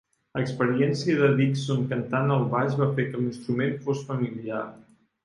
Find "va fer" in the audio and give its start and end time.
2.79-3.05